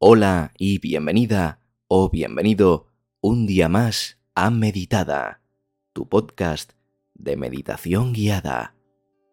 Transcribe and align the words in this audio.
Hola 0.00 0.52
y 0.56 0.78
bienvenida 0.78 1.60
o 1.88 2.08
bienvenido 2.08 2.86
un 3.20 3.48
día 3.48 3.68
más 3.68 4.20
a 4.36 4.48
Meditada, 4.48 5.42
tu 5.92 6.08
podcast 6.08 6.74
de 7.14 7.36
meditación 7.36 8.12
guiada. 8.12 8.76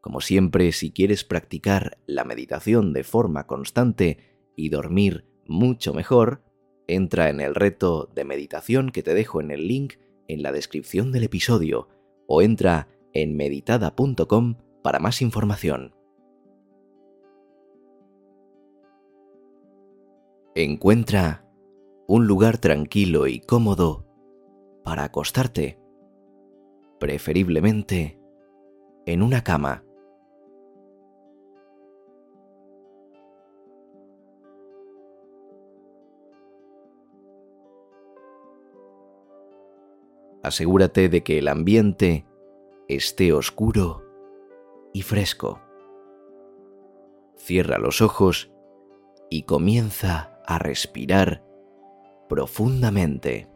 Como 0.01 0.21
siempre, 0.21 0.71
si 0.71 0.91
quieres 0.91 1.23
practicar 1.23 1.99
la 2.07 2.23
meditación 2.23 2.93
de 2.93 3.03
forma 3.03 3.45
constante 3.45 4.17
y 4.55 4.69
dormir 4.69 5.27
mucho 5.45 5.93
mejor, 5.93 6.41
entra 6.87 7.29
en 7.29 7.41
el 7.41 7.53
reto 7.53 8.11
de 8.15 8.25
meditación 8.25 8.89
que 8.89 9.03
te 9.03 9.13
dejo 9.13 9.41
en 9.41 9.51
el 9.51 9.67
link 9.67 9.93
en 10.27 10.41
la 10.41 10.51
descripción 10.51 11.11
del 11.11 11.25
episodio 11.25 11.89
o 12.25 12.41
entra 12.41 12.87
en 13.13 13.37
meditada.com 13.37 14.55
para 14.81 14.97
más 14.97 15.21
información. 15.21 15.94
Encuentra 20.57 21.45
un 22.07 22.27
lugar 22.27 22.57
tranquilo 22.57 23.27
y 23.27 23.41
cómodo 23.41 24.05
para 24.85 25.03
acostarte, 25.03 25.77
preferiblemente 26.97 28.17
en 29.05 29.21
una 29.21 29.43
cama. 29.43 29.83
Asegúrate 40.41 41.09
de 41.09 41.21
que 41.21 41.39
el 41.39 41.49
ambiente 41.49 42.25
esté 42.87 43.33
oscuro 43.33 44.05
y 44.93 45.01
fresco. 45.01 45.59
Cierra 47.35 47.77
los 47.77 48.01
ojos 48.01 48.53
y 49.29 49.43
comienza 49.43 50.34
a 50.47 50.59
respirar 50.59 51.43
profundamente. 52.29 53.47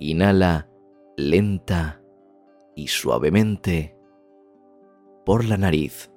Inhala 0.00 0.68
lenta 1.16 2.02
y 2.74 2.88
suavemente 2.88 3.96
por 5.24 5.44
la 5.44 5.56
nariz. 5.56 6.13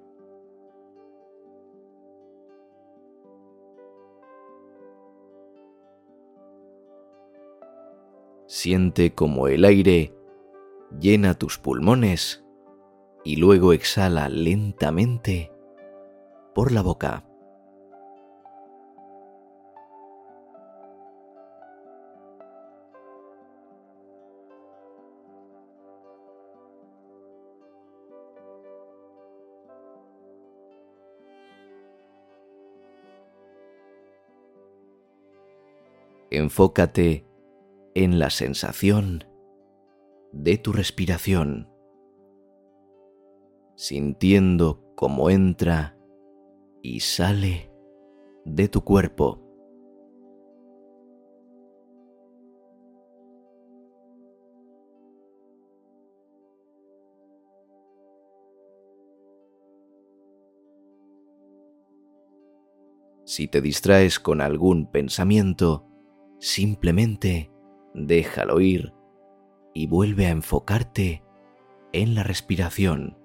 Siente 8.47 9.13
como 9.13 9.49
el 9.49 9.65
aire 9.65 10.15
llena 11.01 11.33
tus 11.33 11.57
pulmones 11.57 12.45
y 13.25 13.35
luego 13.35 13.73
exhala 13.73 14.29
lentamente 14.29 15.51
por 16.55 16.71
la 16.71 16.81
boca. 16.81 17.25
Enfócate 36.29 37.26
en 37.97 38.19
la 38.19 38.29
sensación 38.29 39.23
de 40.31 40.59
tu 40.59 40.71
respiración, 40.71 41.67
sintiendo 43.75 44.93
cómo 44.95 45.31
entra 45.31 45.97
y 46.83 46.99
sale 46.99 47.73
de 48.45 48.67
tu 48.67 48.83
cuerpo. 48.83 49.41
Si 63.25 63.47
te 63.47 63.59
distraes 63.59 64.19
con 64.19 64.41
algún 64.41 64.91
pensamiento, 64.91 65.87
simplemente 66.37 67.56
déjalo 68.05 68.59
ir 68.61 68.93
y 69.73 69.87
vuelve 69.87 70.27
a 70.27 70.29
enfocarte 70.29 71.23
en 71.93 72.13
la 72.13 72.23
respiración. 72.23 73.17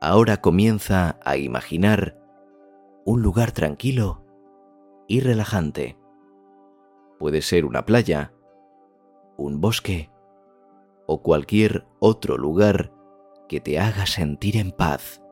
Ahora 0.00 0.40
comienza 0.40 1.18
a 1.24 1.36
imaginar 1.36 2.17
un 3.08 3.22
lugar 3.22 3.52
tranquilo 3.52 4.22
y 5.06 5.20
relajante. 5.20 5.96
Puede 7.18 7.40
ser 7.40 7.64
una 7.64 7.86
playa, 7.86 8.34
un 9.38 9.62
bosque 9.62 10.10
o 11.06 11.22
cualquier 11.22 11.86
otro 12.00 12.36
lugar 12.36 12.92
que 13.48 13.60
te 13.60 13.78
haga 13.78 14.04
sentir 14.04 14.58
en 14.58 14.72
paz. 14.72 15.22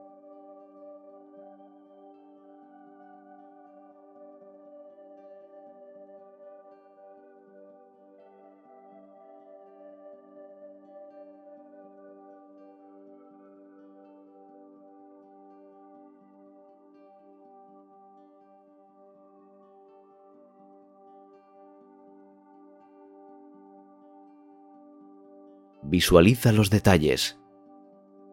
Visualiza 25.88 26.50
los 26.50 26.68
detalles, 26.68 27.38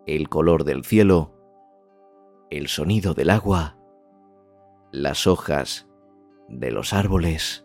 el 0.08 0.28
color 0.28 0.64
del 0.64 0.84
cielo, 0.84 1.38
el 2.50 2.68
sonido 2.68 3.14
del 3.14 3.30
agua, 3.30 3.78
las 4.92 5.28
hojas 5.28 5.88
de 6.50 6.72
los 6.72 6.94
árboles. 6.94 7.64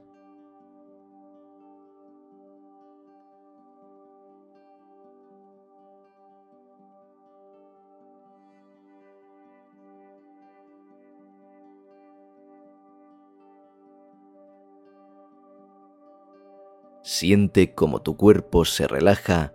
Siente 17.02 17.74
como 17.74 18.02
tu 18.02 18.18
cuerpo 18.18 18.66
se 18.66 18.86
relaja 18.86 19.54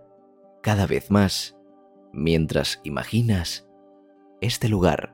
cada 0.64 0.88
vez 0.88 1.12
más 1.12 1.58
mientras 2.14 2.80
imaginas 2.84 3.68
este 4.40 4.70
lugar. 4.70 5.14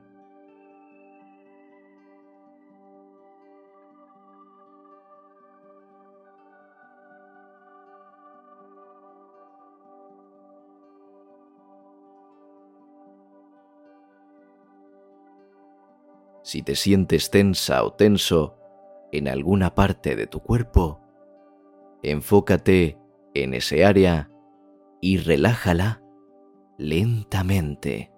Si 16.44 16.62
te 16.62 16.76
sientes 16.76 17.32
tensa 17.32 17.84
o 17.84 17.94
tenso 17.94 18.58
en 19.12 19.28
alguna 19.28 19.74
parte 19.74 20.16
de 20.16 20.28
tu 20.28 20.42
cuerpo, 20.42 21.02
enfócate 22.04 23.00
en 23.34 23.56
ese 23.56 23.84
área 23.84 24.30
y 25.02 25.18
relájala 25.18 26.02
lentamente. 26.78 28.12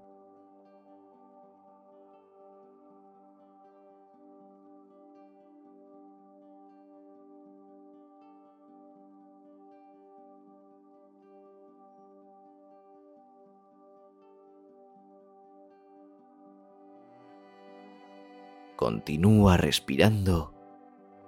Continúa 18.76 19.58
respirando 19.58 20.56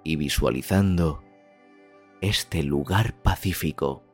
y 0.02 0.16
visualizando 0.16 1.22
este 2.20 2.64
lugar 2.64 3.14
pacífico. 3.22 4.13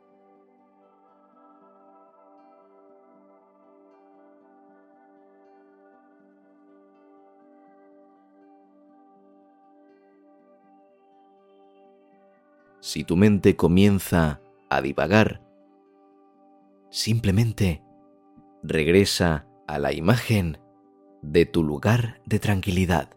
Si 12.81 13.03
tu 13.03 13.15
mente 13.15 13.55
comienza 13.55 14.41
a 14.67 14.81
divagar, 14.81 15.39
simplemente 16.89 17.83
regresa 18.63 19.45
a 19.67 19.77
la 19.77 19.93
imagen 19.93 20.57
de 21.21 21.45
tu 21.45 21.63
lugar 21.63 22.21
de 22.25 22.39
tranquilidad. 22.39 23.11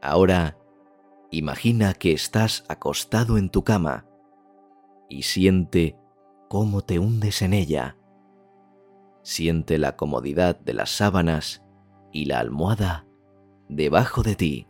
Ahora, 0.00 0.56
imagina 1.36 1.94
que 1.94 2.12
estás 2.12 2.64
acostado 2.68 3.38
en 3.38 3.50
tu 3.50 3.64
cama 3.64 4.06
y 5.08 5.22
siente 5.22 5.96
cómo 6.48 6.82
te 6.82 6.98
hundes 6.98 7.42
en 7.42 7.52
ella. 7.52 7.96
Siente 9.22 9.78
la 9.78 9.96
comodidad 9.96 10.58
de 10.58 10.74
las 10.74 10.90
sábanas 10.90 11.62
y 12.12 12.26
la 12.26 12.40
almohada 12.40 13.06
debajo 13.68 14.22
de 14.22 14.34
ti. 14.36 14.66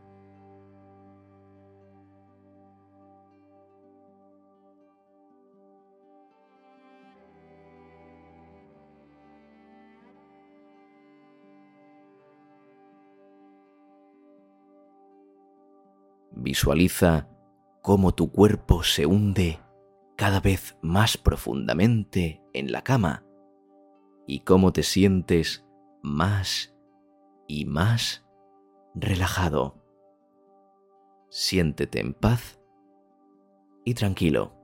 Visualiza 16.36 17.28
cómo 17.82 18.12
tu 18.14 18.32
cuerpo 18.32 18.82
se 18.82 19.06
hunde 19.06 19.60
cada 20.16 20.40
vez 20.40 20.76
más 20.82 21.16
profundamente 21.16 22.42
en 22.52 22.72
la 22.72 22.82
cama 22.82 23.24
y 24.26 24.40
cómo 24.40 24.72
te 24.72 24.82
sientes 24.82 25.66
más 26.02 26.74
y 27.46 27.66
más 27.66 28.26
relajado. 28.94 29.82
Siéntete 31.30 32.00
en 32.00 32.14
paz 32.14 32.60
y 33.84 33.94
tranquilo. 33.94 34.63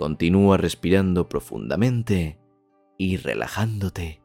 Continúa 0.00 0.56
respirando 0.56 1.28
profundamente 1.28 2.40
y 2.96 3.18
relajándote 3.18 4.22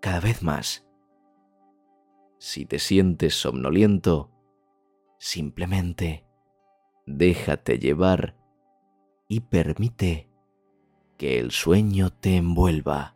cada 0.00 0.18
vez 0.18 0.42
más. 0.42 0.88
Si 2.40 2.66
te 2.66 2.80
sientes 2.80 3.36
somnoliento, 3.36 4.32
simplemente 5.20 6.26
déjate 7.06 7.78
llevar 7.78 8.36
y 9.28 9.38
permite 9.38 10.28
que 11.16 11.38
el 11.38 11.52
sueño 11.52 12.10
te 12.10 12.34
envuelva. 12.34 13.14